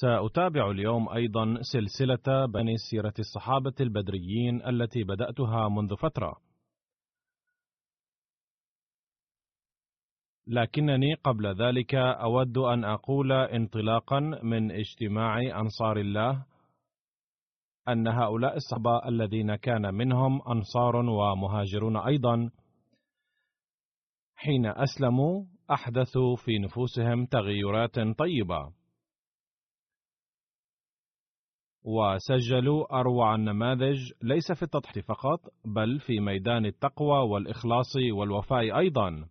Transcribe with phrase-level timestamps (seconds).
[0.00, 6.36] سأتابع اليوم أيضا سلسلة بني سيرة الصحابة البدريين التي بدأتها منذ فترة.
[10.46, 16.44] لكنني قبل ذلك أود أن أقول انطلاقا من اجتماع أنصار الله
[17.88, 22.50] أن هؤلاء الصحابة الذين كان منهم أنصار ومهاجرون أيضا
[24.36, 28.77] حين أسلموا أحدثوا في نفوسهم تغيرات طيبة.
[31.84, 39.28] وسجلوا أروع النماذج ليس في التضحية فقط بل في ميدان التقوى والإخلاص والوفاء أيضا.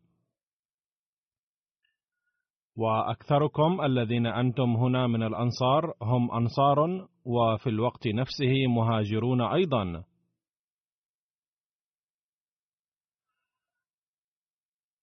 [2.75, 10.03] وأكثركم الذين أنتم هنا من الأنصار هم أنصار وفي الوقت نفسه مهاجرون أيضا.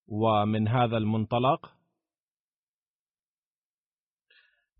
[0.09, 1.75] ومن هذا المنطلق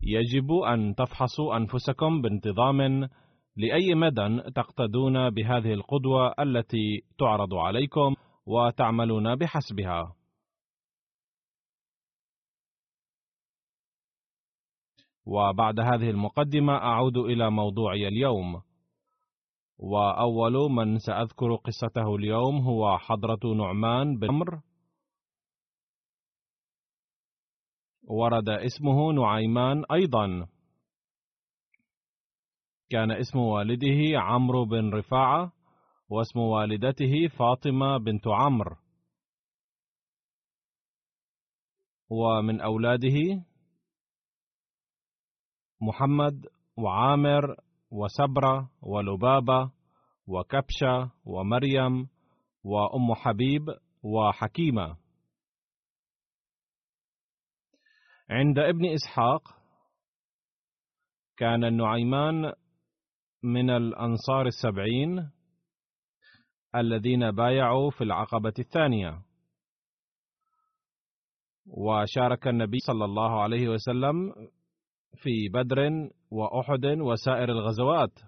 [0.01, 3.09] يجب أن تفحصوا أنفسكم بانتظام
[3.57, 10.15] لأي مدى تقتدون بهذه القدوة التي تعرض عليكم وتعملون بحسبها.
[15.25, 18.61] وبعد هذه المقدمة أعود إلى موضوعي اليوم.
[19.77, 24.61] وأول من سأذكر قصته اليوم هو حضرة نعمان بن عمرو
[28.07, 30.47] ورد اسمه نعيمان أيضا.
[32.89, 35.51] كان اسم والده عمرو بن رفاعة
[36.09, 38.75] واسم والدته فاطمة بنت عمرو.
[42.09, 43.45] ومن أولاده
[45.81, 46.45] محمد
[46.77, 47.55] وعامر
[47.91, 49.71] وسبرة ولبابة
[50.27, 52.09] وكبشة ومريم
[52.63, 53.65] وأم حبيب
[54.03, 55.04] وحكيمة.
[58.29, 59.41] عند ابن إسحاق
[61.37, 62.53] كان النعيمان
[63.43, 65.31] من الأنصار السبعين
[66.75, 69.21] الذين بايعوا في العقبة الثانية.
[71.67, 74.33] وشارك النبي صلى الله عليه وسلم
[75.15, 78.19] في بدر وأحد وسائر الغزوات.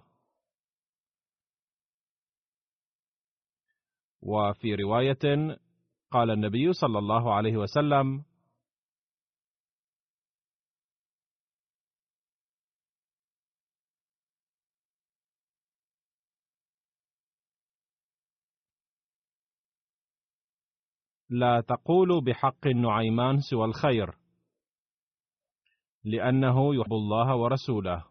[4.22, 5.58] وفي رواية
[6.12, 8.24] قال النبي صلى الله عليه وسلم
[21.30, 24.16] لا تقولوا بحق النعيمان سوى الخير
[26.04, 28.06] لأنه يحب الله ورسوله.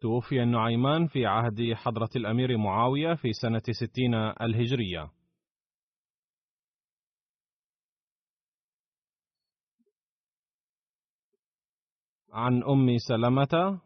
[0.00, 5.10] توفي النعيمان في عهد حضرة الأمير معاوية في سنة ستين الهجرية.
[12.32, 13.80] عن أم سلمة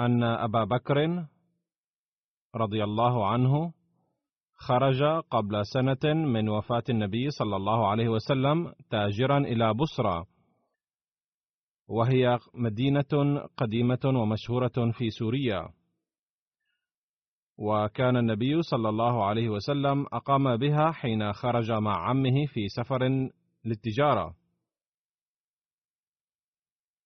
[0.00, 1.26] أن أبا بكر
[2.54, 3.72] رضي الله عنه
[4.54, 10.24] خرج قبل سنة من وفاة النبي صلى الله عليه وسلم تاجرا إلى بصرى
[11.88, 15.68] وهي مدينة قديمة ومشهورة في سوريا.
[17.58, 23.30] وكان النبي صلى الله عليه وسلم أقام بها حين خرج مع عمه في سفر
[23.64, 24.34] للتجارة.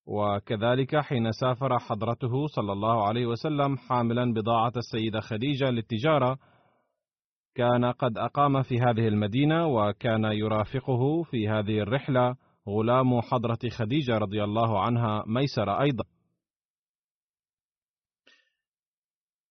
[0.07, 6.39] وكذلك حين سافر حضرته صلى الله عليه وسلم حاملا بضاعة السيدة خديجة للتجارة
[7.55, 12.37] كان قد أقام في هذه المدينة وكان يرافقه في هذه الرحلة
[12.69, 16.05] غلام حضرة خديجة رضي الله عنها ميسر أيضا.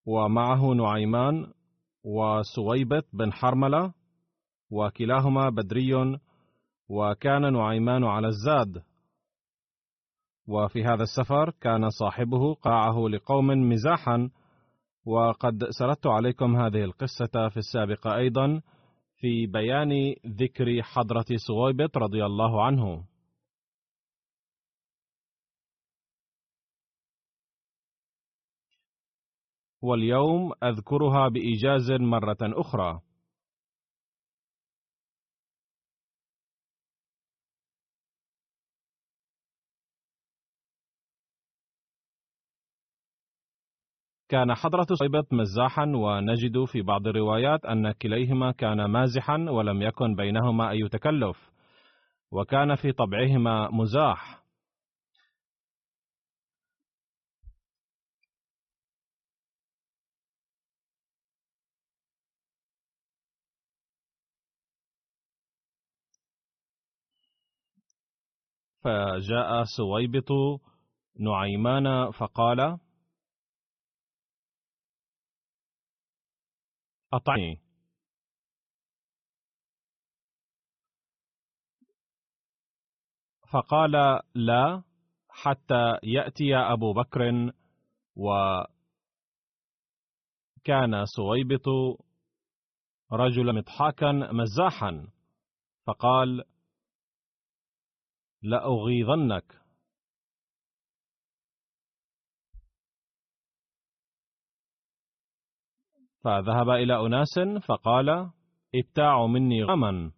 [0.05, 1.53] ومعه نعيمان
[2.03, 3.93] وسويبت بن حرملة
[4.71, 6.19] وكلاهما بدري
[6.89, 8.83] وكان نعيمان على الزاد
[10.47, 14.29] وفي هذا السفر كان صاحبه قاعه لقوم مزاحا
[15.05, 18.61] وقد سردت عليكم هذه القصة في السابق أيضا
[19.15, 23.05] في بيان ذكر حضرة سويبت رضي الله عنه.
[29.81, 33.01] واليوم أذكرها بإيجاز مرة أخرى.
[44.29, 50.69] كان حضرة صيبة مزاحا ونجد في بعض الروايات أن كليهما كان مازحا ولم يكن بينهما
[50.69, 51.51] أي تكلف
[52.31, 54.45] وكان في طبعهما مزاح.
[68.83, 70.27] فجاء سويبط
[71.19, 72.77] نعيمان فقال
[77.13, 77.61] أطعني
[83.51, 84.83] فقال لا
[85.29, 87.51] حتى يأتي أبو بكر
[88.15, 88.65] وكان
[91.05, 91.67] سويبط
[93.11, 95.07] رجلا مضحاكا مزاحا.
[95.87, 96.43] فقال
[98.41, 99.64] لأغيظنك
[106.25, 108.29] فذهب إلى أناس فقال
[108.75, 110.11] ابتاعوا مني غما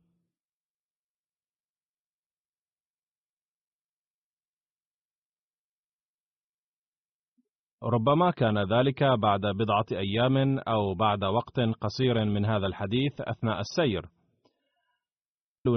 [7.83, 14.05] ربما كان ذلك بعد بضعة أيام أو بعد وقت قصير من هذا الحديث أثناء السير.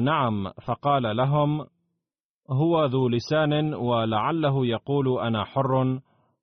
[0.03, 1.67] نعم فقال لهم:
[2.51, 6.01] هو ذو لسان ولعله يقول أنا حر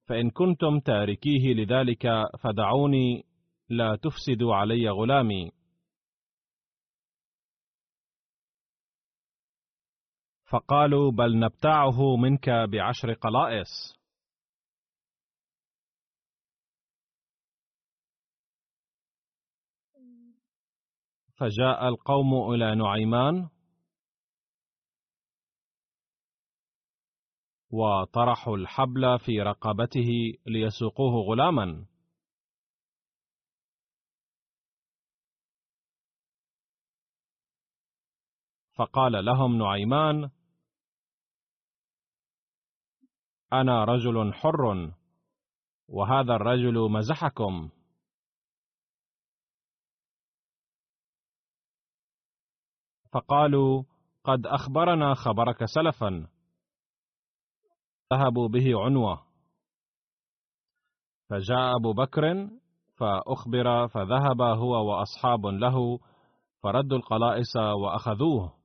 [0.07, 2.07] فإن كنتم تاركيه لذلك
[2.39, 3.26] فدعوني
[3.69, 5.51] لا تفسدوا علي غلامي.
[10.51, 13.97] فقالوا بل نبتاعه منك بعشر قلائص.
[21.37, 23.49] فجاء القوم إلى نعيمان
[27.71, 30.09] وطرحوا الحبل في رقبته
[30.45, 31.85] ليسوقوه غلاما.
[38.77, 40.29] فقال لهم نعيمان
[43.53, 44.93] أنا رجل حر
[45.87, 47.69] وهذا الرجل مزحكم.
[53.11, 53.83] فقالوا
[54.23, 56.27] قد أخبرنا خبرك سلفا.
[58.13, 59.25] ذهبوا به عنوة.
[61.29, 62.49] فجاء أبو بكر
[62.97, 65.99] فأخبر فذهب هو وأصحاب له
[66.63, 68.56] فردوا القلائص وأخذوه.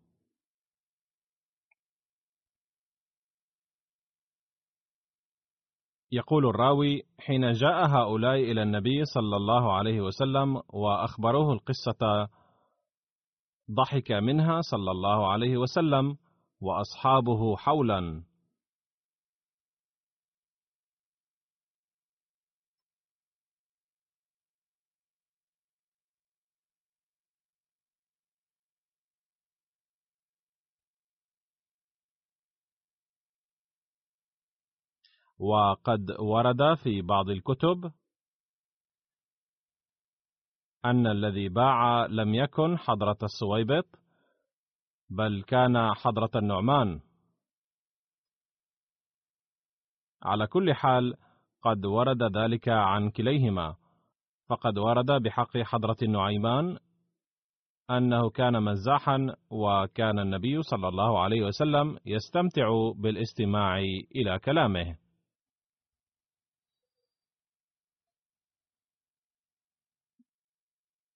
[6.12, 12.28] يقول الراوي حين جاء هؤلاء إلى النبي صلى الله عليه وسلم وأخبروه القصة
[13.71, 16.16] ضحك منها صلى الله عليه وسلم
[16.61, 18.23] وأصحابه حولا.
[35.42, 37.92] وقد ورد في بعض الكتب
[40.84, 43.87] أن الذي باع لم يكن حضرة السويبط
[45.11, 47.00] بل كان حضرة النعمان.
[50.22, 51.14] على كل حال
[51.62, 53.76] قد ورد ذلك عن كليهما.
[54.49, 56.78] فقد ورد بحق حضرة النعيمان
[57.90, 63.78] أنه كان مزاحا وكان النبي صلى الله عليه وسلم يستمتع بالاستماع
[64.14, 65.01] إلى كلامه.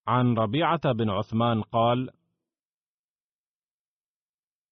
[0.07, 2.11] عن ربيعة بن عثمان قال: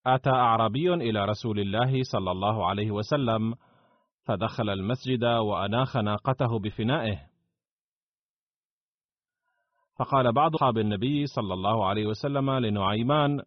[0.07, 3.55] أتى أعرابي إلى رسول الله صلى الله عليه وسلم،
[4.25, 7.31] فدخل المسجد وأناخ ناقته بفنائه.
[9.99, 13.43] فقال بعض أصحاب النبي صلى الله عليه وسلم لنعيمان: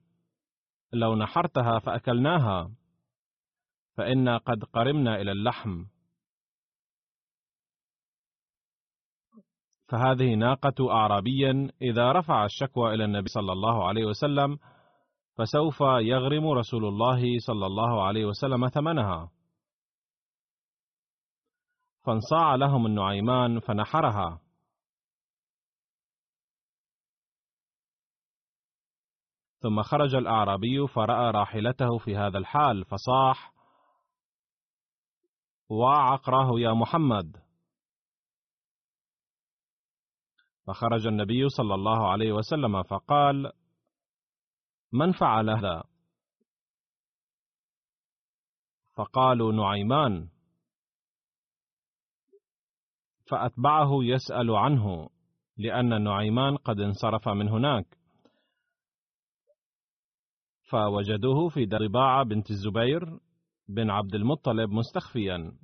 [0.94, 2.72] لو نحرتها فأكلناها،
[3.98, 5.86] فإنا قد قرمنا إلى اللحم.
[9.88, 11.52] فهذه ناقة أعرابي
[11.82, 14.60] إذا رفع الشكوى إلى النبي صلى الله عليه وسلم
[15.36, 19.32] فسوف يغرم رسول الله صلى الله عليه وسلم ثمنها.
[22.06, 24.42] فانصاع لهم النعيمان فنحرها.
[29.60, 33.54] ثم خرج الأعرابي فرأى راحلته في هذا الحال فصاح:
[35.70, 37.47] وعقراه يا محمد
[40.68, 43.52] فخرج النبي صلى الله عليه وسلم فقال
[44.94, 45.84] من فعل هذا؟
[48.96, 50.30] فقالوا نعيمان.
[53.32, 55.10] فأتبعه يسأل عنه
[55.58, 57.98] لأن نعيمان قد انصرف من هناك.
[60.70, 63.20] فوجدوه في دار رباعة بنت الزبير
[63.68, 65.58] بن عبد المطلب مستخفيا.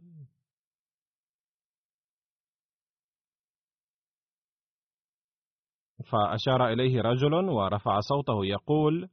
[6.13, 9.09] فأشار إليه رجل ورفع صوته يقول: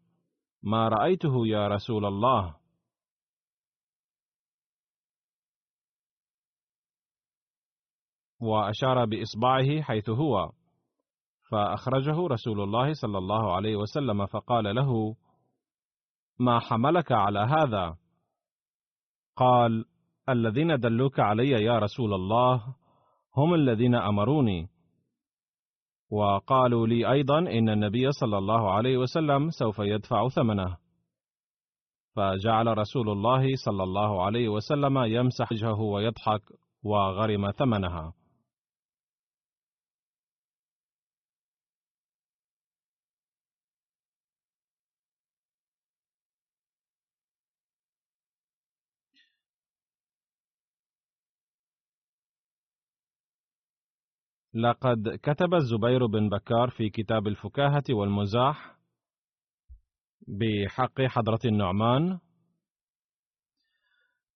[0.62, 2.57] ما رأيته يا رسول الله.
[8.40, 10.52] وأشار بإصبعه حيث هو،
[11.50, 15.16] فأخرجه رسول الله صلى الله عليه وسلم فقال له:
[16.38, 17.97] ما حملك على هذا؟
[19.37, 19.85] قال:
[20.28, 22.75] الذين دلوك علي يا رسول الله
[23.37, 24.69] هم الذين أمروني
[26.11, 30.76] وقالوا لي أيضا إن النبي صلى الله عليه وسلم سوف يدفع ثمنه.
[32.17, 36.43] فجعل رسول الله صلى الله عليه وسلم يمسح وجهه ويضحك
[36.85, 38.12] وغرم ثمنها.
[54.54, 58.76] لقد كتب الزبير بن بكار في كتاب الفكاهة والمزاح
[60.28, 62.19] بحق حضرة النعمان.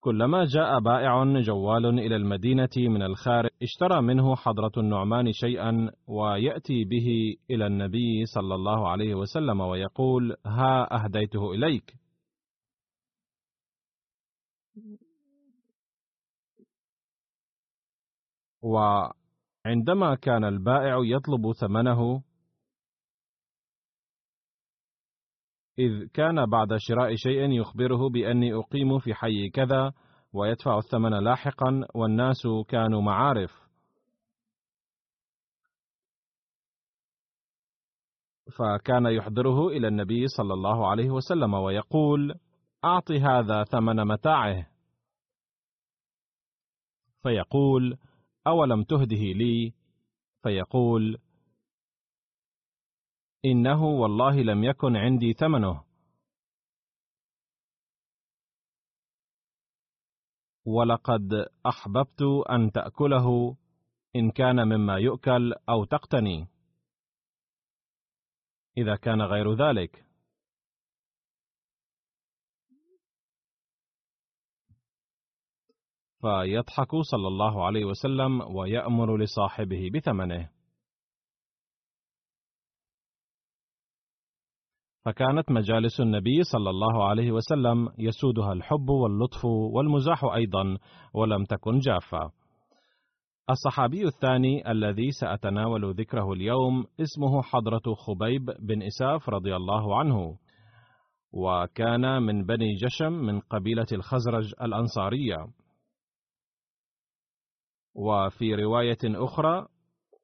[0.01, 7.37] كلما جاء بائع جوال إلى المدينة من الخارج اشترى منه حضرة النعمان شيئا ويأتي به
[7.51, 11.95] إلى النبي صلى الله عليه وسلم ويقول ها أهديته إليك.
[18.63, 18.79] و
[19.67, 22.23] عندما كان البائع يطلب ثمنه
[25.79, 29.93] إذ كان بعد شراء شيء يخبره بأني أقيم في حي كذا
[30.33, 33.65] ويدفع الثمن لاحقا والناس كانوا معارف.
[38.59, 42.35] فكان يحضره إلى النبي صلى الله عليه وسلم ويقول
[42.85, 44.67] أعط هذا ثمن متاعه.
[47.23, 47.99] فيقول
[48.47, 49.73] أولم تهده لي؟
[50.43, 51.19] فيقول
[53.45, 55.85] إنه والله لم يكن عندي ثمنه.
[60.67, 61.33] ولقد
[61.67, 63.57] أحببت أن تأكله
[64.17, 66.49] إن كان مما يؤكل أو تقتني.
[68.79, 70.04] إذا كان غير ذلك.
[76.25, 80.49] فيضحك صلى الله عليه وسلم ويأمر لصاحبه بثمنه.
[85.05, 90.79] فكانت مجالس النبي صلى الله عليه وسلم يسودها الحب واللطف والمزاح أيضا
[91.15, 92.31] ولم تكن جافة.
[93.51, 100.39] الصحابي الثاني الذي سأتناول ذكره اليوم اسمه حضرة خبيب بن إساف رضي الله عنه.
[101.33, 105.47] وكان من بني جشم من قبيلة الخزرج الأنصارية.
[107.95, 109.67] وفي رواية أخرى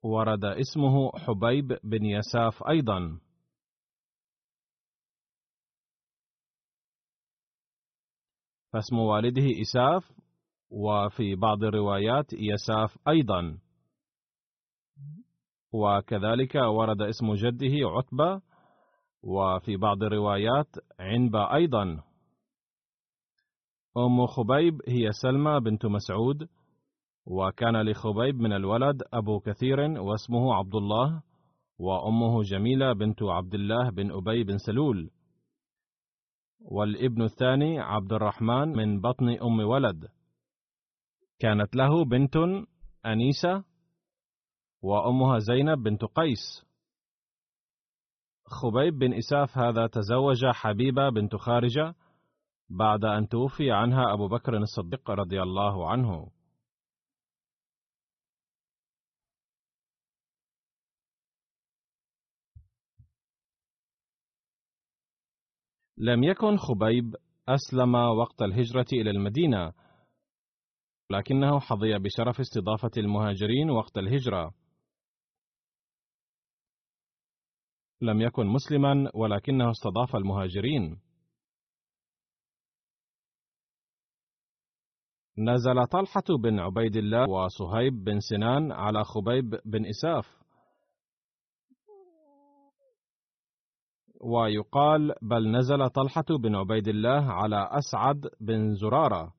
[0.03, 3.21] ورد اسمه حبيب بن يساف أيضا.
[8.73, 10.13] فاسم والده إساف
[10.71, 13.59] وفي بعض الروايات يساف أيضا.
[15.73, 18.43] وكذلك ورد اسم جده عتبة
[19.23, 22.03] وفي بعض الروايات عنبة أيضا.
[23.97, 26.49] أم خبيب هي سلمى بنت مسعود
[27.27, 31.23] وكان لخبيب من الولد أبو كثير واسمه عبد الله
[31.79, 35.11] وأمه جميلة بنت عبد الله بن أبي بن سلول.
[36.61, 40.09] والابن الثاني عبد الرحمن من بطن أم ولد.
[41.39, 42.37] كانت له بنت
[43.07, 43.65] أنيسة
[44.83, 46.67] وأمها زينب بنت قيس.
[48.45, 51.95] خبيب بن إساف هذا تزوج حبيبة بنت خارجة
[52.71, 56.31] بعد أن توفي عنها أبو بكر الصديق رضي الله عنه.
[66.03, 67.15] لم يكن خبيب
[67.49, 69.73] أسلم وقت الهجرة إلى المدينة
[71.11, 74.55] لكنه حظي بشرف استضافة المهاجرين وقت الهجرة.
[78.01, 81.01] لم يكن مسلما ولكنه استضاف المهاجرين.
[85.39, 90.40] نزل طلحة بن عبيد الله وصهيب بن سنان على خبيب بن إساف.
[94.21, 99.35] ويقال بل نزل طلحة بن عبيد الله على أسعد بن زرارة.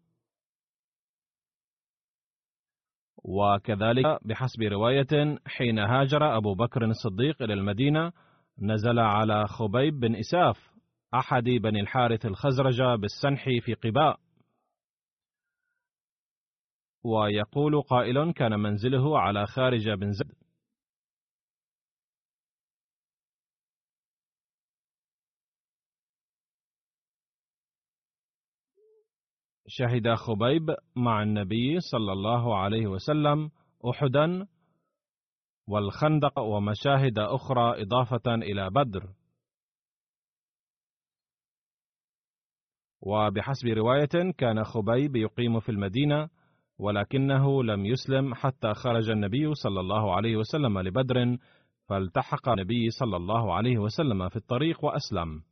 [3.24, 8.12] وكذلك بحسب رواية حين هاجر أبو بكر الصديق إلى المدينة
[8.62, 10.72] نزل على خبيب بن إساف
[11.14, 14.20] أحد بني الحارث الخزرج بالسنح في قباء.
[17.04, 20.41] ويقول قائل كان منزله على خارج بن زيد
[29.74, 33.52] شهد خبيب مع النبي صلى الله عليه وسلم
[33.90, 34.48] أحدا
[35.68, 39.10] والخندق ومشاهد أخرى إضافة إلى بدر.
[43.02, 46.30] وبحسب رواية كان خبيب يقيم في المدينة
[46.80, 51.38] ولكنه لم يسلم حتى خرج النبي صلى الله عليه وسلم لبدر
[51.88, 55.44] فالتحق النبي صلى الله عليه وسلم في الطريق وأسلم.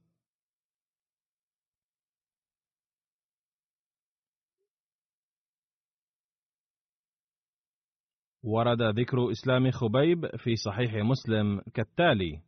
[8.44, 12.42] ورد ذكر إسلام خبيب في صحيح مسلم كالتالي: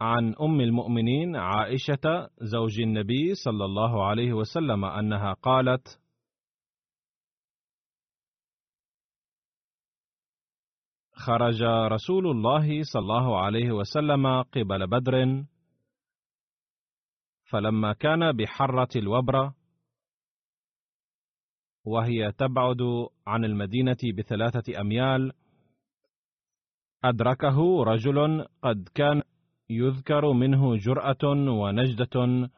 [0.00, 6.00] عن أم المؤمنين عائشة زوج النبي صلى الله عليه وسلم أنها قالت:
[11.12, 15.44] خرج رسول الله صلى الله عليه وسلم قبل بدر
[17.44, 19.54] فلما كان بحرة الوبرة
[21.86, 25.32] وهي تبعد عن المدينة بثلاثة أميال.
[27.04, 29.22] أدركه رجل قد كان
[29.70, 32.48] يذكر منه جرأة ونجدة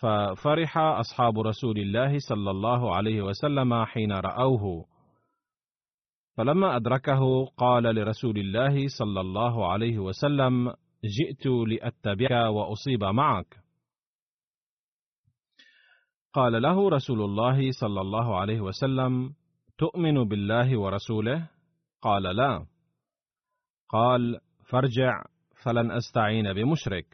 [0.00, 4.84] ففرح أصحاب رسول الله صلى الله عليه وسلم حين رأوه.
[6.36, 13.65] فلما أدركه قال لرسول الله صلى الله عليه وسلم جئت لأتبعك وأصيب معك.
[16.36, 19.34] قال له رسول الله صلى الله عليه وسلم
[19.78, 21.48] تؤمن بالله ورسوله؟
[22.02, 22.66] قال لا.
[23.88, 25.24] قال فارجع
[25.62, 27.06] فلن أستعين بمشرك.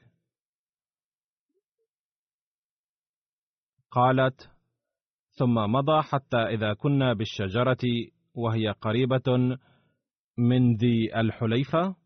[3.90, 4.50] قالت
[5.38, 7.84] ثم مضى حتى إذا كنا بالشجرة
[8.34, 9.58] وهي قريبة
[10.38, 11.96] من ذي الحليفة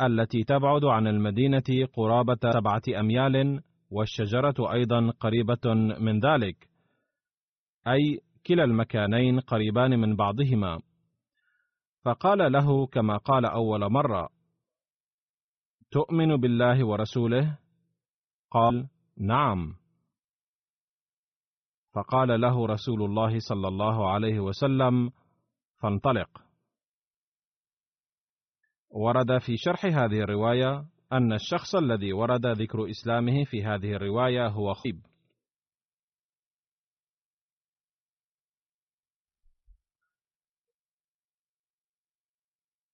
[0.00, 6.68] التي تبعد عن المدينة قرابة سبعة أميال والشجرة أيضا قريبة من ذلك
[7.86, 10.80] أي كلا المكانين قريبان من بعضهما.
[12.04, 14.28] فقال له كما قال أول مرة
[15.90, 17.58] تؤمن بالله ورسوله؟
[18.50, 19.76] قال نعم.
[21.94, 25.10] فقال له رسول الله صلى الله عليه وسلم
[25.76, 26.42] فانطلق.
[28.90, 34.74] ورد في شرح هذه الرواية أن الشخص الذي ورد ذكر إسلامه في هذه الرواية هو
[34.74, 35.06] خيب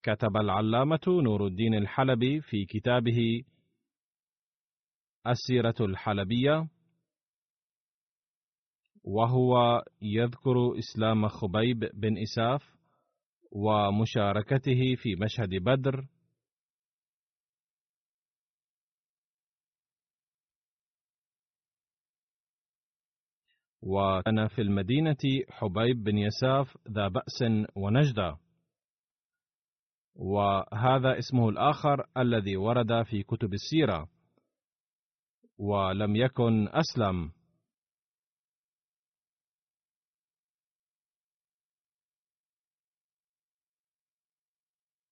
[0.02, 3.44] كتب العلامة نور الدين الحلبي في كتابه
[5.26, 6.68] السيرة الحلبية
[9.04, 12.74] وهو يذكر إسلام خبيب بن إساف
[13.52, 16.06] ومشاركته في مشهد بدر
[23.86, 25.16] وكان في المدينة
[25.48, 28.38] حبيب بن يساف ذا بأس ونجدة.
[30.16, 34.08] وهذا اسمه الآخر الذي ورد في كتب السيرة.
[35.58, 37.32] ولم يكن أسلم.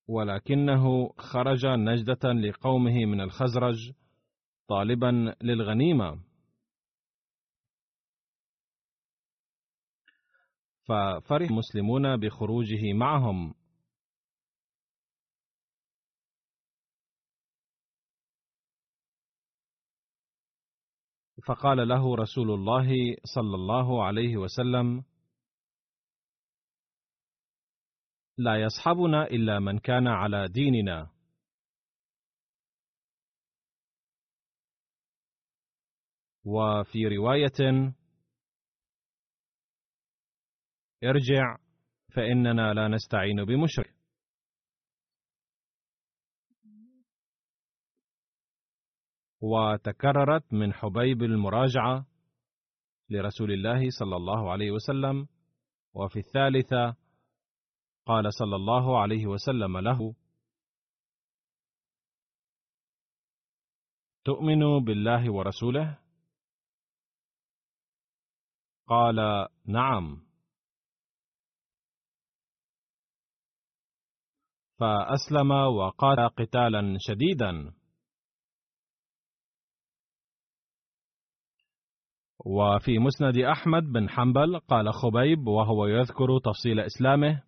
[0.09, 3.93] ولكنه خرج نجدة لقومه من الخزرج
[4.69, 6.32] طالبا للغنيمة.
[10.85, 13.55] ففرح المسلمون بخروجه معهم.
[21.47, 25.05] فقال له رسول الله صلى الله عليه وسلم
[28.39, 31.11] لا يصحبنا إلا من كان على ديننا.
[36.45, 37.93] وفي رواية
[41.05, 41.57] ارجع
[42.15, 43.95] فإننا لا نستعين بمشرك.
[49.41, 52.07] وتكررت من حبيب المراجعة
[53.11, 55.29] لرسول الله صلى الله عليه وسلم.
[55.95, 56.97] وفي الثالثة
[58.07, 60.15] قال صلى الله عليه وسلم له
[64.25, 65.99] تؤمن بالله ورسوله؟
[68.87, 70.32] قال نعم.
[74.83, 77.73] فأسلم وقاتل قتالا شديدا.
[82.47, 87.43] وفي مسند أحمد بن حنبل قال خبيب وهو يذكر تفصيل إسلامه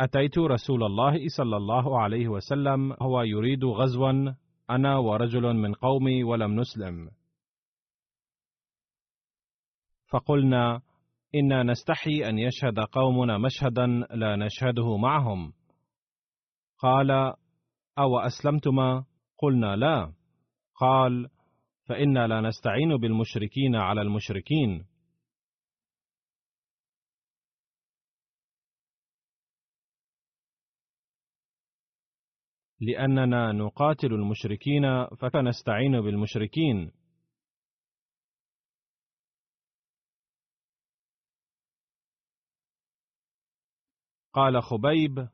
[0.00, 4.34] أتيت رسول الله صلى الله عليه وسلم هو يريد غزوا
[4.70, 7.10] أنا ورجل من قومي ولم نسلم.
[10.10, 10.82] فقلنا
[11.34, 15.52] إنا نستحي أن يشهد قومنا مشهدا لا نشهده معهم.
[16.78, 17.10] قال
[17.98, 19.04] أو أسلمتما؟
[19.38, 20.12] قلنا لا.
[20.74, 21.28] قال
[21.88, 24.86] فإنا لا نستعين بالمشركين على المشركين.
[32.80, 36.99] لأننا نقاتل المشركين فنستعين بالمشركين.
[44.32, 45.28] قال خبيب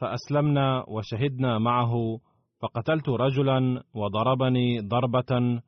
[0.00, 2.20] فأسلمنا وشهدنا معه
[2.60, 5.62] فقتلت رجلا وضربني ضربة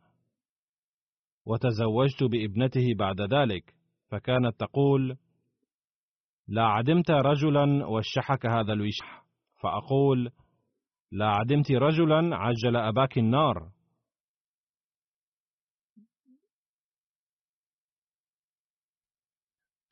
[1.46, 3.74] وتزوجت بابنته بعد ذلك
[4.11, 5.16] فكانت تقول
[6.48, 9.24] لا عدمت رجلا وشحك هذا الوشح.
[9.62, 10.31] فأقول
[11.12, 13.70] لا عدمت رجلا عجل أباك النار.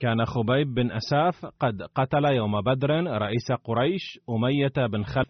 [0.02, 5.28] كان خبيب بن أساف قد قتل يوم بدر رئيس قريش أمية بن خلف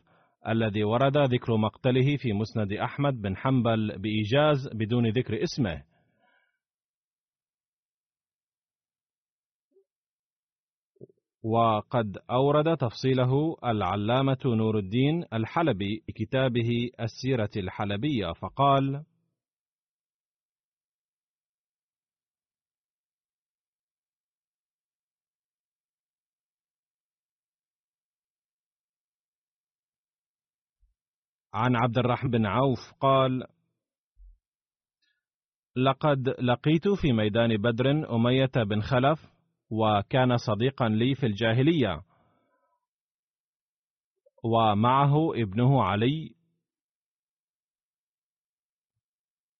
[0.49, 5.83] الذي ورد ذكر مقتله في مسند أحمد بن حنبل بإيجاز بدون ذكر اسمه.
[11.43, 19.05] وقد أورد تفصيله العلامة نور الدين الحلبي في كتابه السيرة الحلبية فقال:
[31.55, 33.45] عن عبد الرحمن بن عوف قال:
[35.77, 39.33] لقد لقيت في ميدان بدر أمية بن خلف
[39.71, 42.03] وكان صديقا لي في الجاهلية
[44.45, 46.35] ومعه ابنه علي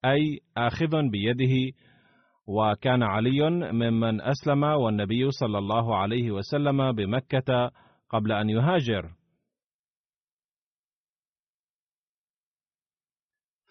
[0.05, 1.77] أي آخذ بيده
[2.47, 7.71] وكان علي ممن أسلم والنبي صلى الله عليه وسلم بمكة
[8.11, 9.22] قبل أن يهاجر.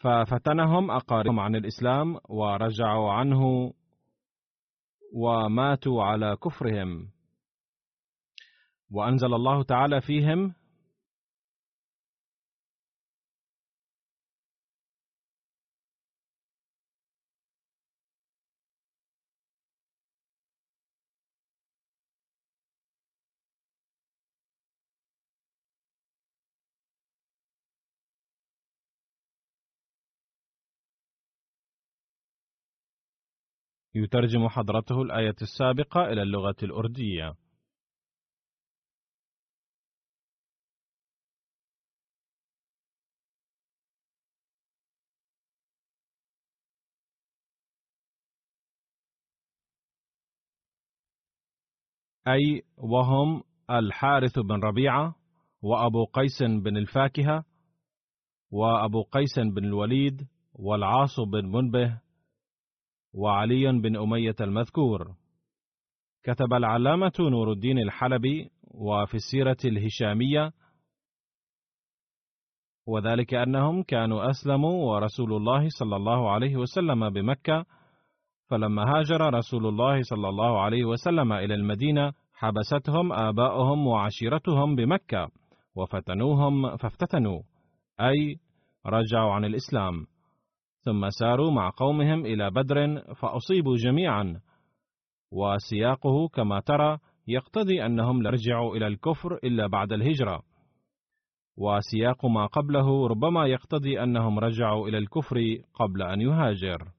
[0.02, 3.74] ففتنهم أقاربهم عن الإسلام ورجعوا عنه
[5.14, 7.08] وماتوا على كفرهم.
[8.92, 10.54] وأنزل الله تعالى فيهم
[33.96, 37.36] يترجم حضرته الآية السابقة إلى اللغة الأردية.
[52.28, 55.16] أي وهم الحارث بن ربيعة
[55.62, 57.46] وأبو قيس بن الفاكهة
[58.52, 62.02] وأبو قيس بن الوليد والعاص بن منبه
[63.14, 65.16] وعلي بن أمية المذكور.
[66.24, 70.52] كتب العلامة نور الدين الحلبي وفي السيرة الهشامية
[72.88, 77.66] وذلك أنهم كانوا أسلموا ورسول الله صلى الله عليه وسلم بمكة
[78.50, 85.30] فلما هاجر رسول الله صلى الله عليه وسلم إلى المدينة حبستهم آباؤهم وعشيرتهم بمكة
[85.76, 87.42] وفتنوهم فافتتنوا
[88.02, 88.40] أي
[88.86, 90.08] رجعوا عن الإسلام.
[90.84, 94.42] ثم ساروا مع قومهم إلى بدر فأصيبوا جميعا.
[95.32, 100.44] وسياقه كما ترى يقتضي أنهم لرجعوا إلى الكفر إلا بعد الهجرة.
[101.58, 106.92] وسياق ما قبله ربما يقتضي أنهم رجعوا إلى الكفر قبل أن يهاجر.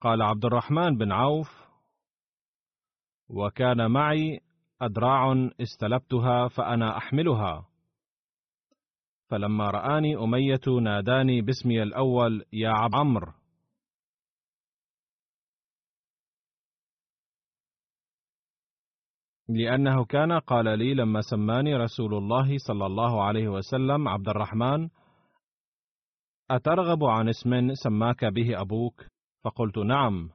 [0.00, 1.59] قال عبد الرحمن بن عوف
[3.30, 4.40] وكان معي
[4.82, 7.66] أدراع استلبتها فأنا أحملها.
[9.30, 13.32] فلما رآني أمية ناداني باسمي الأول يا عمرو.
[19.48, 24.88] لأنه كان قال لي لما سماني رسول الله صلى الله عليه وسلم عبد الرحمن
[26.50, 29.04] أترغب عن اسم سماك به أبوك؟
[29.44, 30.30] فقلت نعم.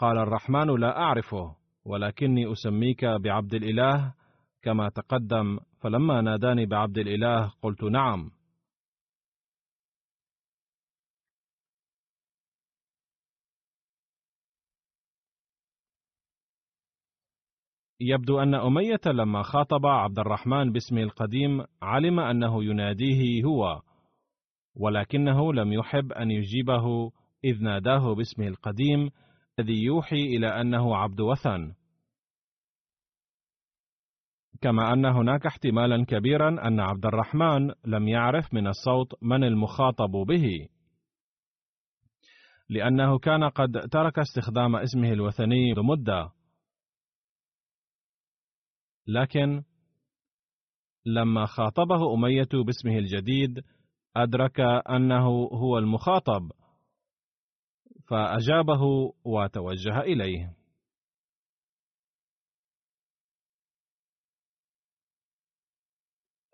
[0.00, 4.14] قال الرحمن لا أعرفه ولكني أسميك بعبد الإله
[4.62, 8.30] كما تقدم فلما ناداني بعبد الإله قلت نعم.
[18.00, 23.82] يبدو أن أمية لما خاطب عبد الرحمن باسمه القديم علم أنه يناديه هو
[24.76, 27.12] ولكنه لم يحب أن يجيبه
[27.44, 29.10] إذ ناداه باسمه القديم
[29.58, 31.74] الذي يوحي إلى أنه عبد وثن
[34.60, 40.68] كما أن هناك احتمالا كبيرا أن عبد الرحمن لم يعرف من الصوت من المخاطب به.
[42.68, 46.30] لأنه كان قد ترك استخدام اسمه الوثني لمدة.
[49.06, 49.62] لكن
[51.06, 53.64] لما خاطبه أمية باسمه الجديد
[54.16, 54.60] أدرك
[54.90, 56.52] أنه هو المخاطب.
[58.10, 60.56] فأجابه وتوجه إليه.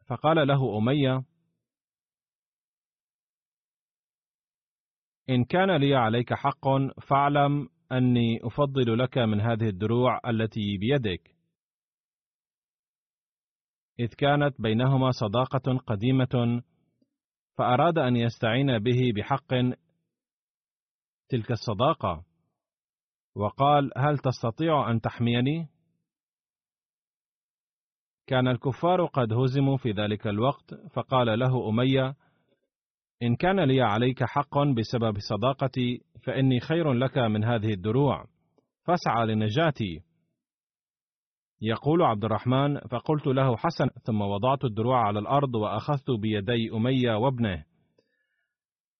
[0.06, 1.24] فقال له أمية
[5.30, 6.64] إن كان لي عليك حق
[7.08, 11.36] فاعلم أني أفضل لك من هذه الدروع التي بيدك.
[14.00, 16.62] إذ كانت بينهما صداقة قديمة
[17.58, 19.54] فأراد أن يستعين به بحق
[21.28, 22.24] تلك الصداقة؟
[23.36, 25.68] وقال هل تستطيع أن تحميني؟
[28.26, 32.14] كان الكفار قد هزموا في ذلك الوقت فقال له أمية
[33.22, 38.24] إن كان لي عليك حق بسبب صداقتي فإني خير لك من هذه الدروع.
[38.84, 40.02] فاسعى لنجاتي.
[41.60, 43.88] يقول عبد الرحمن فقلت له حسن.
[43.88, 47.64] ثم وضعت الدروع على الأرض وأخذت بيدي أمية وابنه.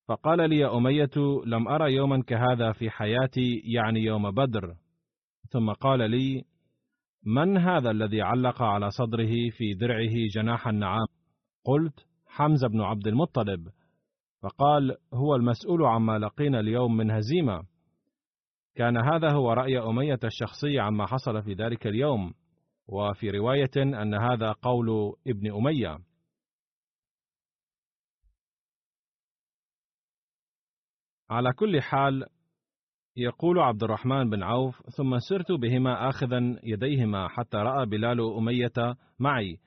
[0.09, 1.11] فقال لي أمية
[1.47, 4.75] لم أرى يوما كهذا في حياتي يعني يوم بدر.
[5.51, 6.45] ثم قال لي
[7.27, 11.07] من هذا الذي علق على صدره في درعه جناح النعام؟
[11.65, 13.69] قلت حمزة بن عبد المطلب.
[14.43, 17.63] فقال هو المسؤول عما لقينا اليوم من هزيمة.
[18.75, 22.35] كان هذا هو رأي أمية الشخصي عما حصل في ذلك اليوم.
[22.89, 25.99] وفي رواية أن هذا قول ابن أمية.
[31.31, 32.27] على كل حال
[33.17, 39.59] يقول عبد الرحمن بن عوف ثم سرت بهما آخذا يديهما حتى رأى بلال أمية معي.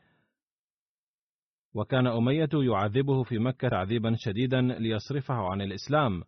[1.74, 6.24] وكان أمية يعذبه في مكة تعذيبا شديدا ليصرفه عن الإسلام.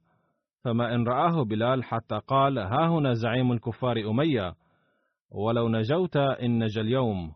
[0.63, 4.55] فما إن رآه بلال حتى قال ها هنا زعيم الكفار أمية
[5.31, 7.33] ولو نجوت إن نجا اليوم.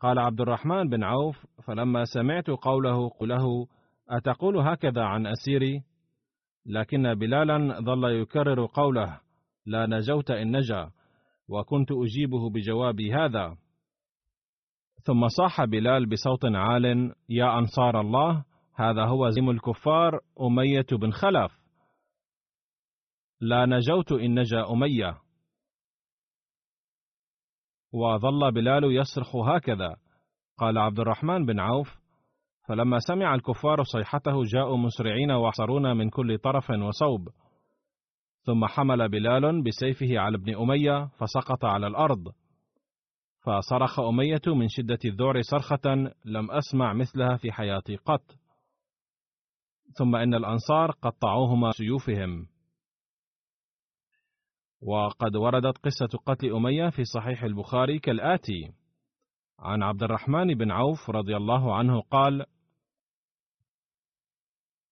[0.00, 3.66] قال عبد الرحمن بن عوف فلما سمعت قوله قله
[4.08, 5.82] أتقول هكذا عن أسيري؟
[6.66, 9.20] لكن بلالا ظل يكرر قوله
[9.66, 10.90] لا نجوت إن نجا
[11.48, 13.56] وكنت أجيبه بجوابي هذا.
[15.02, 21.52] ثم صاح بلال بصوت عال يا أنصار الله هذا هو زم الكفار أمية بن خلف.
[23.40, 25.18] لا نجوت إن نجا أمية.
[27.92, 29.96] وظل بلال يصرخ هكذا
[30.58, 32.03] قال عبد الرحمن بن عوف
[32.64, 37.28] فلما سمع الكفار صيحته جاءوا مسرعين وحصرونا من كل طرف وصوب.
[38.42, 42.32] ثم حمل بلال بسيفه على ابن أمية فسقط على الأرض.
[43.44, 48.24] فصرخ أمية من شدة الذعر صرخة لم أسمع مثلها في حياتي قط.
[49.98, 52.46] ثم إن الأنصار قطعوهما سيوفهم.
[54.82, 58.72] وقد وردت قصة قتل أمية في صحيح البخاري كالآتي:
[59.58, 62.46] عن عبد الرحمن بن عوف رضي الله عنه قال: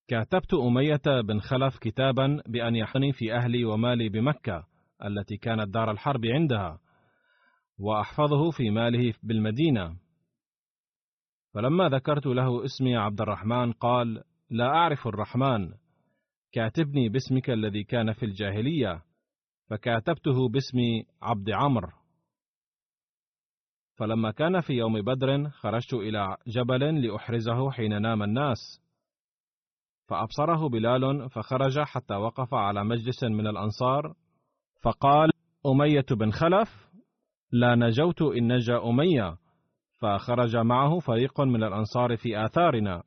[0.08, 4.66] كاتبت أمية بن خلف كتابا بأن يحني في أهلي ومالي بمكة
[5.04, 6.78] التي كانت دار الحرب عندها،
[7.78, 9.96] وأحفظه في ماله بالمدينة.
[11.54, 15.74] فلما ذكرت له اسمي عبد الرحمن قال: لا أعرف الرحمن،
[16.52, 19.02] كاتبني باسمك الذي كان في الجاهلية،
[19.72, 20.78] فكاتبته باسم
[21.22, 21.92] عبد عمرو
[23.94, 28.81] فلما كان في يوم بدر خرجت إلى جبل لأحرزه حين نام الناس
[30.12, 34.14] فأبصره بلال فخرج حتى وقف على مجلس من الأنصار
[34.82, 35.30] فقال
[35.66, 36.90] أمية بن خلف
[37.52, 39.36] لا نجوت إن نجا أمية.
[40.00, 43.02] فخرج معه فريق من الأنصار في آثارنا.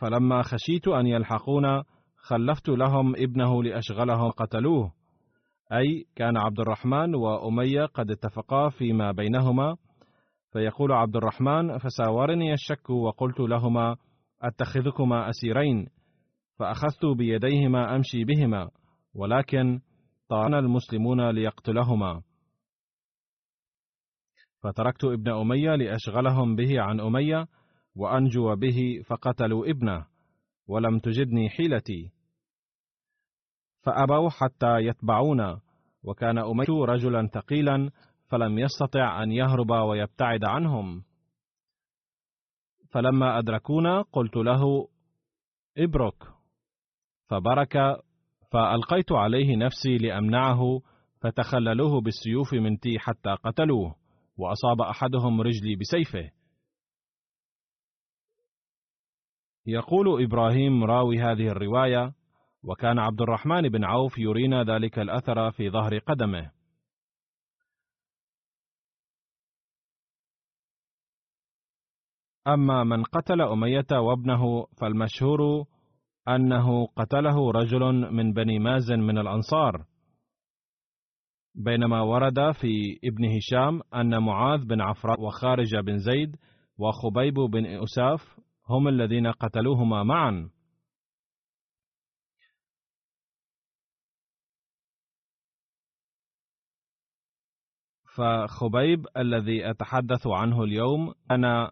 [0.00, 1.84] فلما خشيت أن يلحقونا
[2.16, 4.92] خلفت لهم ابنه لأشغلهم قتلوه.
[5.72, 9.76] أي كان عبد الرحمن وأمية قد اتفقا فيما بينهما
[10.52, 13.96] فيقول عبد الرحمن فساورني الشك وقلت لهما
[14.42, 15.88] أتخذكما أسيرين؟
[16.58, 18.70] فأخذت بيديهما أمشي بهما
[19.14, 19.80] ولكن
[20.28, 22.22] طعن المسلمون ليقتلهما.
[24.62, 27.46] فتركت ابن أمية لأشغلهم به عن أمية
[27.96, 30.06] وأنجو به فقتلوا ابنه
[30.68, 32.12] ولم تجدني حيلتي.
[33.82, 35.60] فأبوا حتى يتبعونا
[36.02, 37.90] وكان أمية رجلا ثقيلا
[38.28, 41.04] فلم يستطع أن يهرب ويبتعد عنهم.
[42.90, 44.88] فلما أدركونا قلت له
[45.78, 46.36] ابرك.
[47.28, 47.76] فبرك
[48.52, 50.80] فألقيت عليه نفسي لأمنعه
[51.20, 53.94] فتخللوه بالسيوف من تي حتى قتلوه
[54.36, 56.30] وأصاب أحدهم رجلي بسيفه.
[59.66, 62.12] يقول إبراهيم راوي هذه الرواية
[62.64, 66.55] وكان عبد الرحمن بن عوف يرينا ذلك الأثر في ظهر قدمه.
[72.46, 75.64] أما من قتل أمية وابنه فالمشهور
[76.28, 79.84] أنه قتله رجل من بني مازن من الأنصار.
[81.54, 86.36] بينما ورد في ابن هشام أن معاذ بن عفراء وخارج بن زيد
[86.78, 90.50] وخبيب بن أساف هم الذين قتلوهما معا.
[98.16, 101.70] فخبيب الذي أتحدث عنه اليوم أنا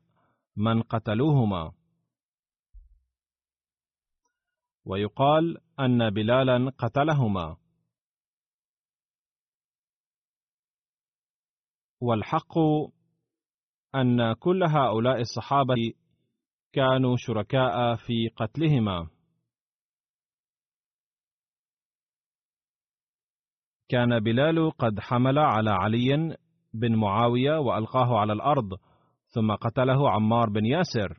[0.56, 1.72] من قتلوهما.
[4.84, 7.56] ويقال أن بلالا قتلهما.
[12.00, 12.58] والحق
[13.94, 15.92] أن كل هؤلاء الصحابة
[16.72, 19.10] كانوا شركاء في قتلهما.
[23.88, 26.36] كان بلال قد حمل على علي
[26.74, 28.78] بن معاوية وألقاه على الأرض
[29.34, 31.18] ثم قتله عمار بن ياسر.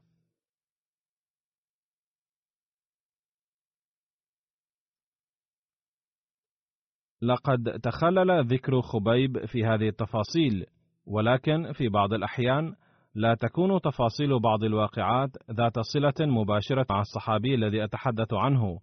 [7.22, 10.66] لقد تخلل ذكر خبيب في هذه التفاصيل
[11.06, 12.76] ولكن في بعض الأحيان
[13.16, 18.80] لا تكون تفاصيل بعض الواقعات ذات صلة مباشرة مع الصحابي الذي أتحدث عنه.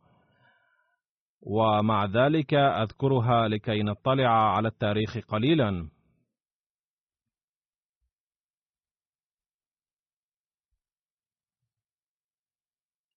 [1.43, 5.89] ومع ذلك أذكرها لكي نطلع على التاريخ قليلا.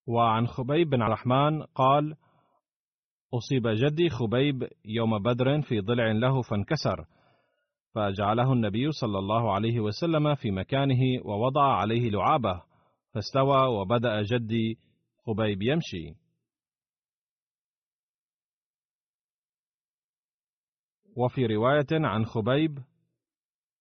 [0.07, 2.15] وعن خبيب بن الرحمن قال
[3.33, 7.05] أصيب جدي خبيب يوم بدر في ضلع له فانكسر
[7.95, 12.63] فجعله النبي صلى الله عليه وسلم في مكانه ووضع عليه لعابه
[13.13, 14.77] فاستوى وبدأ جدي
[15.25, 16.15] خبيب يمشي.
[21.17, 22.79] وفي رواية عن خبيب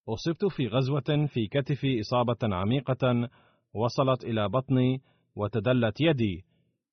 [0.09, 3.29] أصبت في غزوة في كتفي إصابة عميقة
[3.75, 5.01] وصلت إلى بطني
[5.37, 6.45] وتدلت يدي.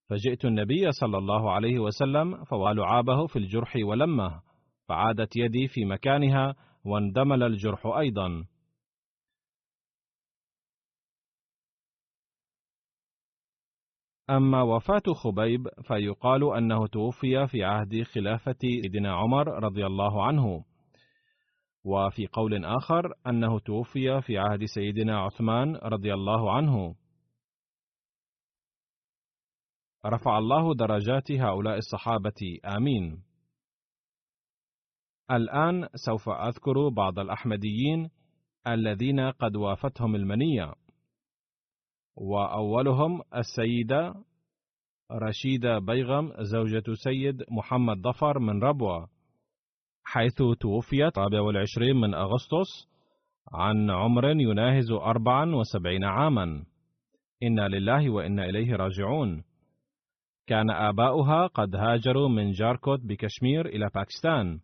[0.09, 4.41] فجئت النبي صلى الله عليه وسلم فوالعابه في الجرح ولمه
[4.87, 8.45] فعادت يدي في مكانها واندمل الجرح أيضا.
[14.29, 20.63] أما وفاة خبيب فيقال أنه توفي في عهد خلافة سيدنا عمر رضي الله عنه.
[21.83, 26.95] وفي قول آخر أنه توفي في عهد سيدنا عثمان رضي الله عنه.
[30.05, 33.23] رفع الله درجات هؤلاء الصحابة آمين.
[35.31, 38.09] الآن سوف أذكر بعض الأحمديين
[38.67, 40.73] الذين قد وافتهم المنية،
[42.15, 44.13] وأولهم السيدة
[45.11, 49.09] رشيدة بيغم زوجة سيد محمد ظفر من ربوة،
[50.03, 52.91] حيث توفيت 24 من أغسطس
[53.53, 56.65] عن عمر يناهز 74 عاما.
[57.43, 59.43] إنا لله وإنا إليه راجعون.
[60.47, 64.59] كان آباؤها قد هاجروا من جاركوت بكشمير إلى باكستان.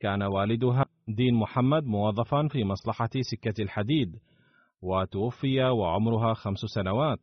[0.00, 4.16] كان والدها دين محمد موظفا في مصلحة سكة الحديد،
[4.82, 7.20] وتوفي وعمرها خمس سنوات.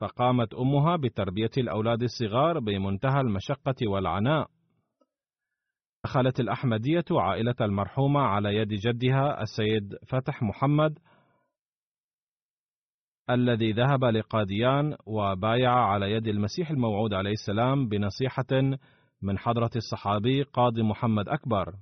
[0.00, 4.50] فقامت أمها بتربية الأولاد الصغار بمنتهى المشقة والعناء.
[6.04, 10.98] دخلت الأحمدية عائلة المرحومة على يد جدها السيد فتح محمد
[13.30, 18.76] الذي ذهب لقاديان وبايع على يد المسيح الموعود عليه السلام بنصيحة
[19.22, 21.74] من حضرة الصحابي قاضي محمد أكبر.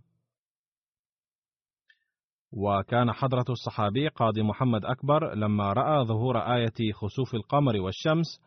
[2.52, 8.40] وكان حضرة الصحابي قاضي محمد أكبر لما رأى ظهور آية خسوف القمر والشمس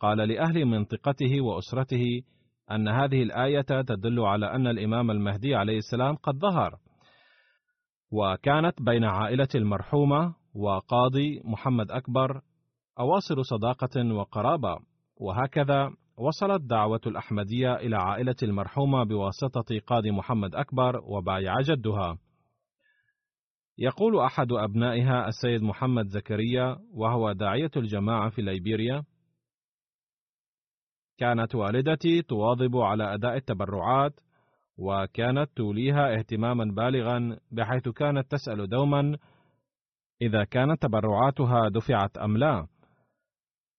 [0.00, 2.22] قال لأهل منطقته وأسرته
[2.70, 6.78] أن هذه الآية تدل على أن الإمام المهدي عليه السلام قد ظهر.
[8.12, 12.40] وكانت بين عائلة المرحومة وقاضي محمد أكبر
[12.98, 14.78] أواصر صداقة وقرابة،
[15.16, 22.18] وهكذا وصلت دعوة الأحمدية إلى عائلة المرحومة بواسطة قاضي محمد أكبر وبايع جدها.
[23.78, 29.04] يقول أحد أبنائها السيد محمد زكريا وهو داعية الجماعة في ليبيريا:
[31.18, 34.20] كانت والدتي تواظب على أداء التبرعات،
[34.78, 39.16] وكانت توليها اهتماما بالغا بحيث كانت تسأل دوما
[40.22, 42.66] إذا كانت تبرعاتها دفعت أم لا.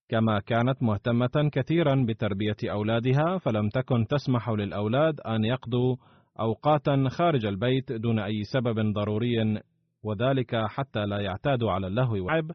[0.09, 5.95] كما كانت مهتمة كثيرا بتربية أولادها فلم تكن تسمح للأولاد أن يقضوا
[6.39, 9.61] أوقاتا خارج البيت دون أي سبب ضروري
[10.03, 12.51] وذلك حتى لا يعتادوا على اللهو واللعب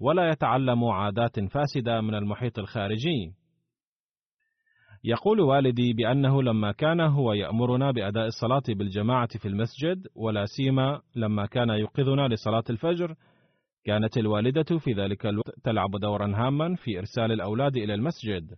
[0.00, 3.39] ولا يتعلموا عادات فاسدة من المحيط الخارجي.
[5.04, 11.46] يقول والدي بأنه لما كان هو يأمرنا بأداء الصلاة بالجماعة في المسجد ولا سيما لما
[11.46, 13.16] كان يوقظنا لصلاة الفجر
[13.84, 18.56] كانت الوالدة في ذلك الوقت تلعب دورا هاما في إرسال الأولاد إلى المسجد.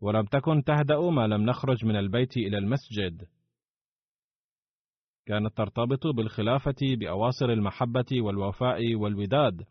[0.00, 3.26] ولم تكن تهدأ ما لم نخرج من البيت إلى المسجد.
[5.26, 9.62] كانت ترتبط بالخلافة بأواصر المحبة والوفاء والوداد.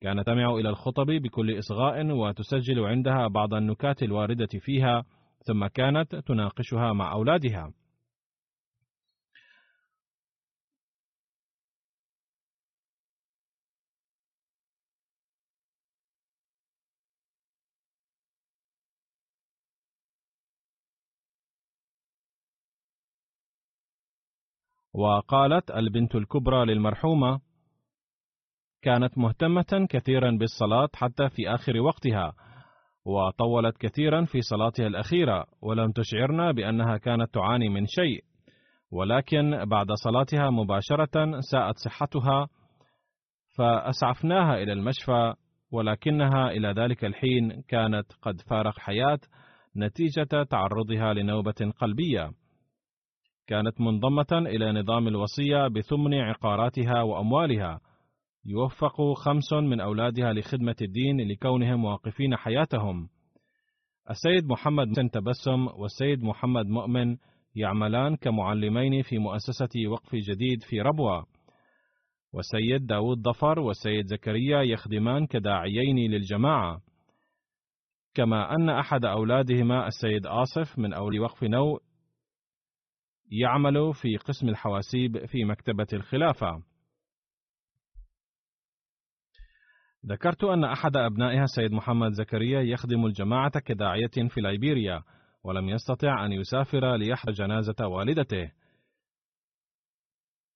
[0.00, 5.04] كانت تستمع إلى الخطب بكل إصغاء وتسجل عندها بعض النكات الواردة فيها
[5.46, 7.72] ثم كانت تناقشها مع أولادها.
[24.94, 27.40] وقالت البنت الكبرى للمرحومة
[28.82, 32.32] كانت مهتمة كثيرا بالصلاة حتى في آخر وقتها
[33.04, 38.24] وطولت كثيرا في صلاتها الأخيرة ولم تشعرنا بأنها كانت تعاني من شيء.
[38.92, 42.48] ولكن بعد صلاتها مباشرة ساءت صحتها
[43.56, 45.34] فأسعفناها إلى المشفى
[45.72, 49.18] ولكنها إلى ذلك الحين كانت قد فارق حياة
[49.76, 52.30] نتيجة تعرضها لنوبة قلبية.
[53.46, 57.80] كانت منضمة إلى نظام الوصية بثمن عقاراتها وأموالها
[58.44, 63.08] يوفق خمس من أولادها لخدمة الدين لكونهم واقفين حياتهم.
[64.10, 67.16] السيد محمد حسن تبسم والسيد محمد مؤمن
[67.54, 71.26] يعملان كمعلمين في مؤسسة وقف جديد في ربوة.
[72.32, 76.80] والسيد داود ظفر والسيد زكريا يخدمان كداعيين للجماعة.
[78.14, 81.80] كما أن أحد أولادهما السيد آصف من أولي وقف نو
[83.32, 86.69] يعمل في قسم الحواسيب في مكتبة الخلافة.
[90.06, 95.02] ذكرت أن أحد أبنائها السيد محمد زكريا يخدم الجماعة كداعية في ليبيريا،
[95.44, 98.52] ولم يستطع أن يسافر ليحضر جنازة والدته.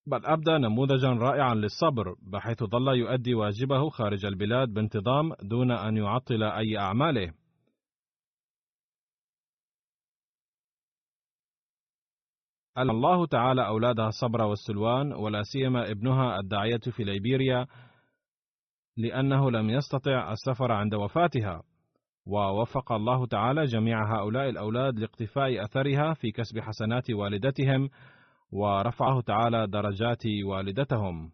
[0.06, 6.42] بل أبدى نموذجا رائعا للصبر، بحيث ظل يؤدي واجبه خارج البلاد بانتظام دون أن يعطل
[6.42, 7.34] أي أعماله.
[12.78, 17.66] الله تعالى أولادها الصبر والسلوان ولا سيما ابنها الداعية في ليبيريا
[18.96, 21.62] لأنه لم يستطع السفر عند وفاتها.
[22.26, 27.88] ووفق الله تعالى جميع هؤلاء الأولاد لاقتفاء أثرها في كسب حسنات والدتهم
[28.52, 31.30] ورفعه تعالى درجات والدتهم.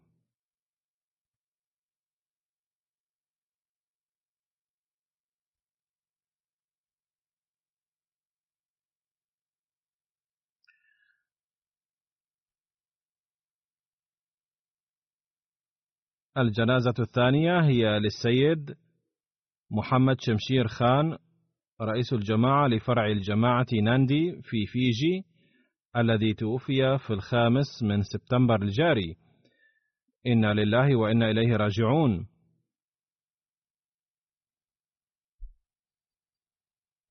[16.37, 18.75] الجنازة الثانية هي للسيد
[19.71, 21.17] محمد شمشير خان
[21.81, 25.23] رئيس الجماعة لفرع الجماعة ناندي في فيجي
[25.97, 29.15] الذي توفي في الخامس من سبتمبر الجاري.
[30.27, 32.27] إنا لله وإنا إليه راجعون.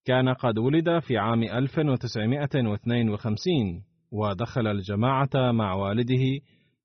[0.05, 6.41] كان قد ولد في عام 1952 ودخل الجماعة مع والده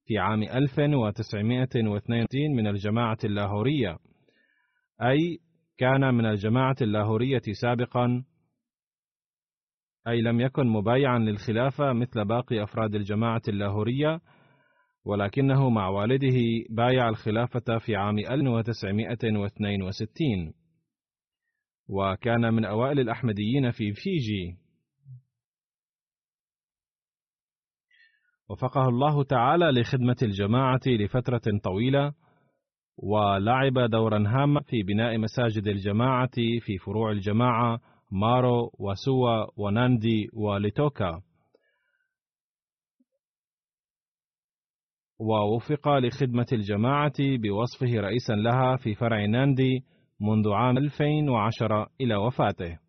[0.05, 3.97] في عام 1962 من الجماعة اللاهورية.
[5.01, 5.39] أي
[5.77, 8.23] كان من الجماعة اللاهورية سابقا
[10.07, 14.21] أي لم يكن مبايعا للخلافة مثل باقي أفراد الجماعة اللاهورية
[15.05, 16.37] ولكنه مع والده
[16.69, 20.53] بايع الخلافة في عام 1962
[21.89, 24.64] وكان من أوائل الأحمديين في فيجي.
[28.49, 32.13] وفقه الله تعالى لخدمة الجماعة لفترة طويلة
[32.97, 37.79] ولعب دورا هاما في بناء مساجد الجماعة في فروع الجماعة
[38.11, 41.21] مارو وسوا وناندي وليتوكا.
[45.19, 49.85] ووفق لخدمة الجماعة بوصفه رئيسا لها في فرع ناندي
[50.21, 52.84] منذ عام 2010 إلى وفاته.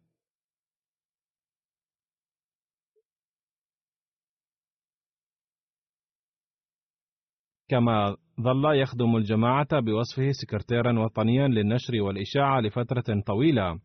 [7.69, 13.79] كما ظل يخدم الجماعة بوصفه سكرتيرا وطنيا للنشر والإشاعة لفترة طويلة.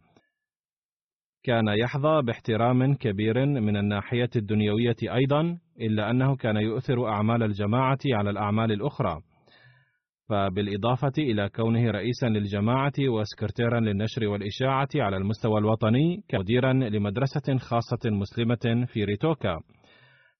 [1.44, 8.30] كان يحظى باحترام كبير من الناحية الدنيوية أيضا إلا أنه كان يؤثر أعمال الجماعة على
[8.30, 9.22] الأعمال الأخرى.
[10.30, 18.86] فبالإضافة إلى كونه رئيسا للجماعة وسكرتيرا للنشر والإشاعة على المستوى الوطني كمديرا لمدرسة خاصة مسلمة
[18.88, 19.60] في ريتوكا.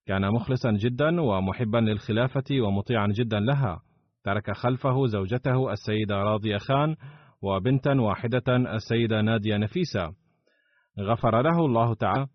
[0.06, 3.82] كان مخلصا جدا ومحبا للخلافة ومطيعا جدا لها.
[4.24, 6.96] ترك خلفه زوجته السيدة راضية خان
[7.42, 10.14] وبنتا واحدة السيدة نادية نفيسة.
[11.00, 12.26] غفر له الله تعالى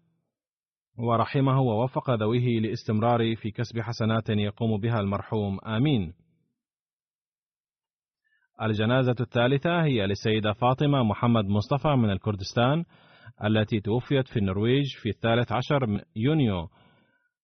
[0.97, 5.59] ورحمه ووفق ذويه لاستمرار في كسب حسنات يقوم بها المرحوم.
[5.59, 6.13] آمين.
[8.61, 12.83] الجنازة الثالثة هي للسيدة فاطمة محمد مصطفى من الكردستان
[13.43, 16.67] التي توفيت في النرويج في الثالث عشر من يونيو.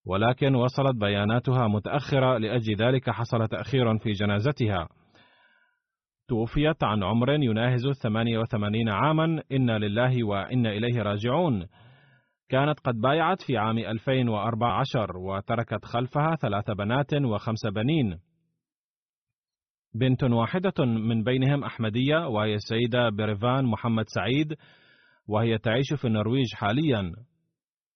[0.06, 4.88] ولكن وصلت بياناتها متأخرة لأجل ذلك حصل تأخير في جنازتها.
[6.28, 11.66] توفيت عن عمر يناهز 88 عاما إنا لله وإنا إليه راجعون.
[12.50, 18.20] كانت قد بايعت في عام 2014 وتركت خلفها ثلاث بنات وخمس بنين.
[19.96, 24.56] بنت واحدة من بينهم أحمدية وهي السيدة بريفان محمد سعيد
[25.28, 27.12] وهي تعيش في النرويج حاليا.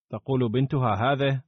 [0.10, 1.42] تقول بنتها هذه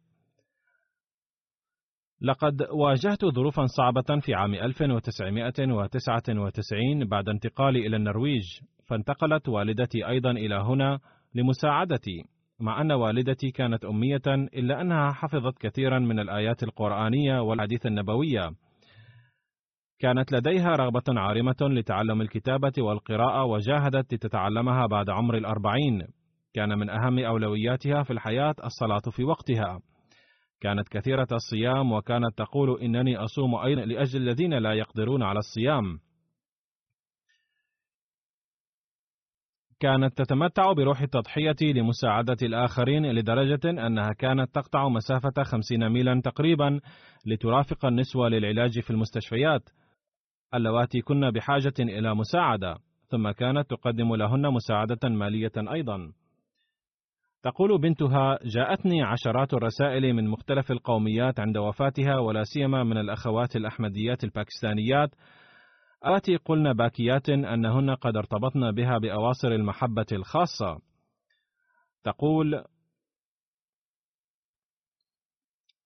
[2.22, 8.44] لقد واجهت ظروفا صعبة في عام 1999 بعد انتقالي إلى النرويج
[8.88, 11.00] فانتقلت والدتي أيضا إلى هنا
[11.36, 12.24] لمساعدتي
[12.60, 18.52] مع أن والدتي كانت أمية إلا أنها حفظت كثيرا من الآيات القرآنية والحديث النبوية.
[20.00, 26.08] كانت لديها رغبة عارمة لتعلم الكتابة والقراءة وجاهدت لتتعلمها بعد عمر الأربعين.
[26.54, 29.80] كان من أهم أولوياتها في الحياة الصلاة في وقتها.
[30.62, 36.00] كانت كثيرة الصيام وكانت تقول إنني أصوم أيضا لأجل الذين لا يقدرون على الصيام.
[39.80, 46.80] كانت تتمتع بروح التضحية لمساعدة الآخرين لدرجة أنها كانت تقطع مسافة خمسين ميلا تقريبا
[47.26, 49.70] لترافق النسوة للعلاج في المستشفيات
[50.54, 56.12] اللواتي كن بحاجة إلى مساعدة ثم كانت تقدم لهن مساعدة مالية أيضا.
[57.44, 64.24] تقول بنتها جاءتني عشرات الرسائل من مختلف القوميات عند وفاتها ولا سيما من الأخوات الأحمديات
[64.24, 65.10] الباكستانيات
[66.04, 70.80] آتي قلن باكيات أنهن قد ارتبطن بها بأواصر المحبة الخاصة.
[72.04, 72.64] تقول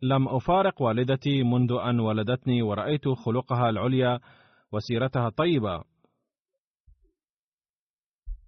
[0.02, 4.20] لم أفارق والدتي منذ أن ولدتني ورأيت خلقها العليا
[4.72, 5.84] وسيرتها الطيبة.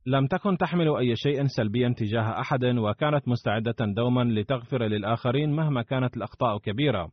[0.07, 6.17] لم تكن تحمل أي شيء سلبيا تجاه أحد وكانت مستعدة دوما لتغفر للآخرين مهما كانت
[6.17, 7.09] الأخطاء كبيرة.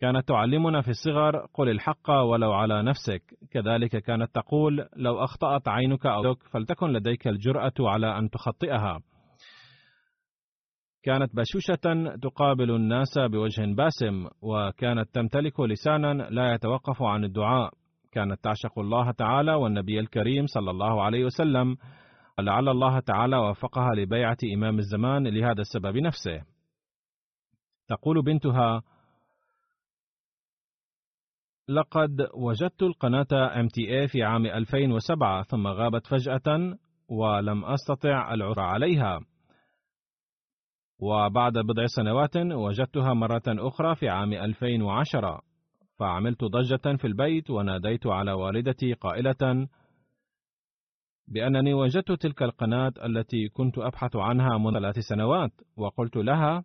[0.00, 3.22] كانت تعلمنا في الصغر قل الحق ولو على نفسك.
[3.50, 9.00] كذلك كانت تقول لو أخطأت عينك أو يدك فلتكن لديك الجرأة على أن تخطئها.
[11.02, 17.70] كانت بشوشة تقابل الناس بوجه باسم وكانت تمتلك لسانا لا يتوقف عن الدعاء.
[18.12, 21.76] كانت تعشق الله تعالى والنبي الكريم صلى الله عليه وسلم.
[22.38, 26.42] ولعل الله تعالى وفقها لبيعة إمام الزمان لهذا السبب نفسه.
[27.88, 28.82] تقول بنتها
[31.68, 36.78] لقد وجدت القناة MTA في عام 2007 ثم غابت فجأة
[37.08, 39.20] ولم أستطع العثور عليها.
[41.00, 45.40] وبعد بضع سنوات وجدتها مرة أخرى في عام 2010
[45.98, 49.68] فعملت ضجة في البيت وناديت على والدتي قائلة
[51.28, 56.64] بأنني وجدت تلك القناة التي كنت أبحث عنها منذ ثلاث سنوات وقلت لها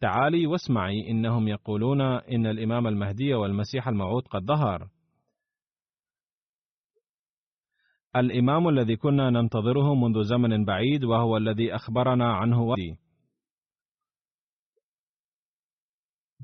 [0.00, 4.88] تعالي واسمعي إنهم يقولون إن الإمام المهدي والمسيح الموعود قد ظهر.
[8.16, 12.96] الإمام الذي كنا ننتظره منذ زمن بعيد وهو الذي أخبرنا عنه والدي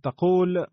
[0.02, 0.66] تقول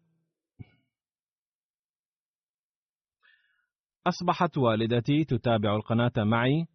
[4.07, 6.65] أصبحت والدتي تتابع القناة معي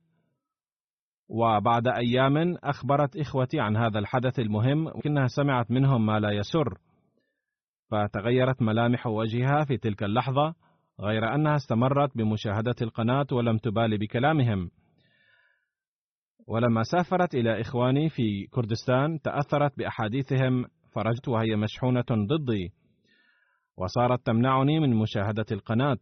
[1.28, 6.78] وبعد أيام أخبرت إخوتي عن هذا الحدث المهم ولكنها سمعت منهم ما لا يسر
[7.90, 10.54] فتغيرت ملامح وجهها في تلك اللحظة
[11.00, 14.70] غير أنها استمرت بمشاهدة القناة ولم تبالي بكلامهم.
[16.46, 22.72] ولما سافرت إلى إخواني في كردستان تأثرت بأحاديثهم فرجت وهي مشحونة ضدي
[23.76, 25.98] وصارت تمنعني من مشاهدة القناة.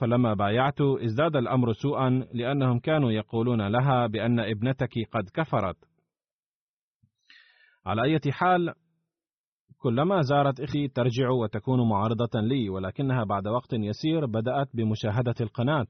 [0.00, 5.76] فلما بايعت ازداد الأمر سوءا لأنهم كانوا يقولون لها بأن ابنتك قد كفرت.
[7.86, 8.74] على أي حال
[9.78, 15.86] كلما زارت إخي ترجع وتكون معارضة لي ولكنها بعد وقت يسير بدأت بمشاهدة القناة.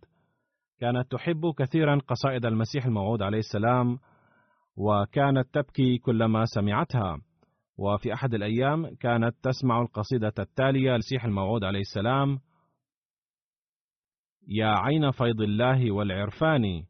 [0.80, 3.98] كانت تحب كثيرا قصائد المسيح الموعود عليه السلام
[4.76, 7.18] وكانت تبكي كلما سمعتها.
[7.78, 12.38] وفي أحد الأيام كانت تسمع القصيدة التالية للمسيح الموعود عليه السلام
[14.48, 16.84] يا عين فيض الله والعرفان.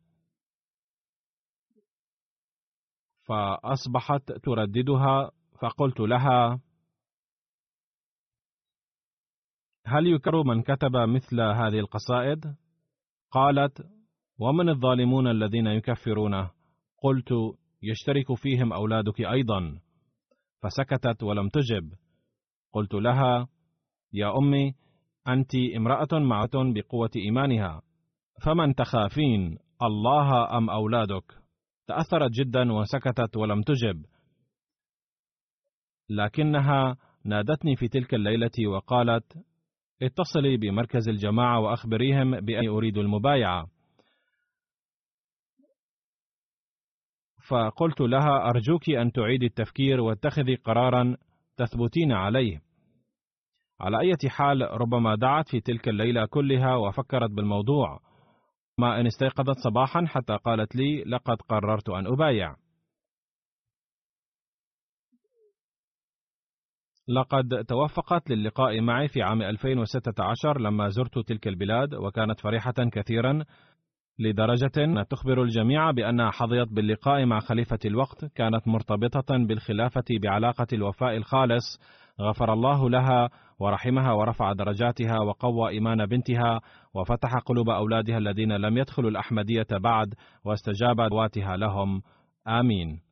[3.22, 5.30] فأصبحت ترددها
[5.60, 6.60] فقلت لها
[9.86, 12.56] هل يكر من كتب مثل هذه القصائد؟
[13.30, 13.86] قالت
[14.38, 16.50] ومن الظالمون الذين يكفرونه
[17.02, 17.32] قلت
[17.82, 19.80] يشترك فيهم أولادك أيضا.
[20.62, 21.92] فسكتت ولم تجب.
[22.72, 23.48] قلت لها
[24.12, 24.74] يا أمي
[25.28, 27.82] أنت امرأة معة بقوة إيمانها
[28.44, 31.24] فمن تخافين الله أم أولادك
[31.86, 34.06] تأثرت جدا وسكتت ولم تجب
[36.10, 39.38] لكنها نادتني في تلك الليلة وقالت
[40.02, 43.66] اتصلي بمركز الجماعة وأخبريهم بأني أريد المبايعة.
[47.48, 51.16] فقلت لها أرجوك أن تعيدي التفكير واتخذي قرارا
[51.56, 52.62] تثبتين عليه.
[53.82, 58.00] على أي حال ربما دعت في تلك الليلة كلها وفكرت بالموضوع،
[58.78, 62.56] ما إن استيقظت صباحا حتى قالت لي لقد قررت أن أبايع.
[67.08, 73.44] لقد توفقت للقاء معي في عام 2016 لما زرت تلك البلاد وكانت فرحة كثيرا
[74.18, 81.80] لدرجة تخبر الجميع بأنها حظيت باللقاء مع خليفة الوقت كانت مرتبطة بالخلافة بعلاقة الوفاء الخالص
[82.20, 86.60] غفر الله لها ورحمها ورفع درجاتها وقوى إيمان بنتها
[86.94, 92.02] وفتح قلوب أولادها الذين لم يدخلوا الأحمدية بعد واستجاب دعواتها لهم.
[92.48, 93.11] آمين.